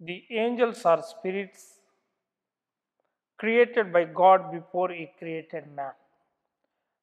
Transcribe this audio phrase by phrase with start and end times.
[0.00, 1.80] The angels are spirits
[3.38, 5.92] created by God before He created man.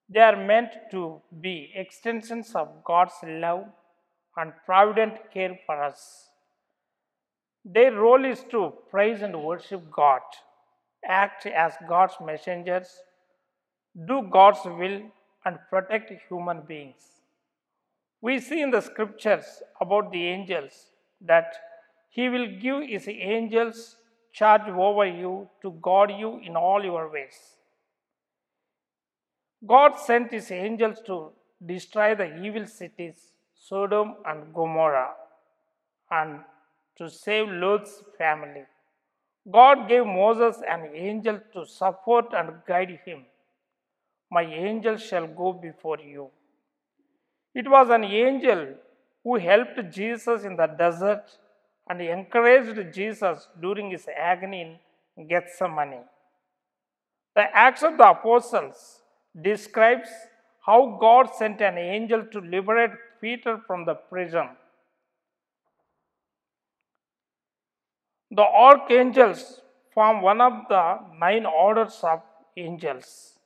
[0.09, 3.65] They are meant to be extensions of God's love
[4.37, 6.29] and provident care for us.
[7.65, 10.21] Their role is to praise and worship God,
[11.05, 12.89] act as God's messengers,
[14.07, 15.01] do God's will,
[15.45, 17.03] and protect human beings.
[18.21, 20.87] We see in the scriptures about the angels
[21.21, 21.55] that
[22.15, 23.95] He will give His angels
[24.39, 27.37] charge over you to guard you in all your ways.
[29.73, 31.31] God sent His angels to
[31.65, 35.13] destroy the evil cities, Sodom and Gomorrah,
[36.11, 36.41] and
[36.97, 38.65] to save Lot's family.
[39.51, 43.25] God gave Moses an angel to support and guide him.
[44.31, 46.29] My angel shall go before you.
[47.55, 48.75] It was an angel
[49.23, 51.37] who helped Jesus in the desert
[51.89, 54.79] and encouraged Jesus during his agony
[55.17, 56.03] in Gethsemane.
[57.35, 59.01] The Acts of the Apostles
[59.41, 60.09] describes
[60.65, 64.49] how God sent an angel to liberate Peter from the prison.
[68.31, 69.61] The archangels
[69.93, 72.21] form one of the nine orders of
[72.57, 73.39] angels.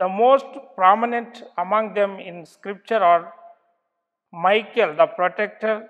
[0.00, 3.32] The most prominent among them in scripture are
[4.32, 5.88] Michael, the protector,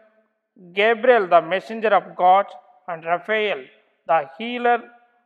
[0.73, 2.47] Gabriel, the messenger of God,
[2.87, 3.65] and Raphael,
[4.07, 4.83] the healer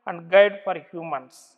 [0.07, 1.57] and guide for humans.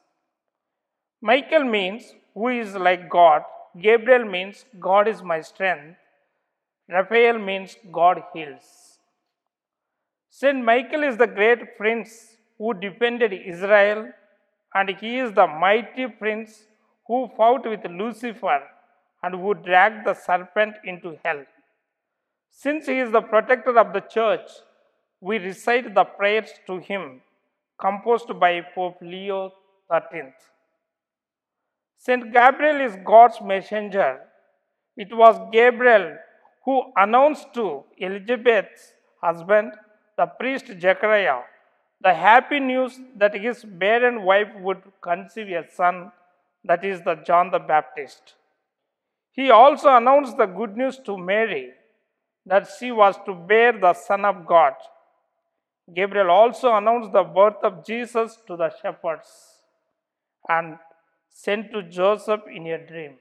[1.22, 3.42] Michael means who is like God.
[3.80, 5.96] Gabriel means God is my strength.
[6.88, 8.98] Raphael means God heals.
[10.30, 14.08] Saint Michael is the great prince who defended Israel,
[14.74, 16.64] and he is the mighty prince
[17.06, 18.62] who fought with Lucifer
[19.22, 21.44] and who dragged the serpent into hell.
[22.50, 24.50] Since he is the protector of the church,
[25.20, 27.20] we recite the prayers to him
[27.78, 29.52] composed by Pope Leo
[29.90, 30.32] XIII.
[31.98, 34.20] Saint Gabriel is God's messenger.
[34.96, 36.16] It was Gabriel
[36.64, 39.72] who announced to Elizabeth's husband,
[40.16, 41.40] the priest Zechariah,
[42.02, 46.12] the happy news that his barren wife would conceive a son,
[46.64, 48.34] that is the John the Baptist.
[49.32, 51.72] He also announced the good news to Mary
[52.50, 54.74] that she was to bear the Son of God.
[55.94, 59.28] Gabriel also announced the birth of Jesus to the shepherds
[60.48, 60.78] and
[61.30, 63.14] sent to Joseph in a dream.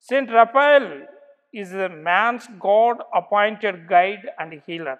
[0.00, 0.88] Saint Raphael
[1.52, 4.98] is a man's God appointed guide and healer.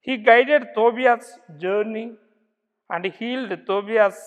[0.00, 2.12] He guided Tobias' journey
[2.88, 4.20] and healed Tobias'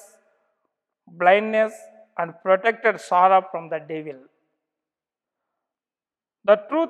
[1.08, 1.74] blindness
[2.18, 4.20] and protected Sarah from the devil.
[6.46, 6.90] The truth,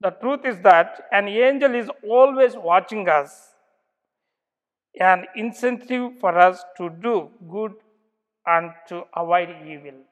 [0.00, 3.54] the truth is that an angel is always watching us,
[5.00, 7.72] an incentive for us to do good
[8.46, 10.07] and to avoid evil.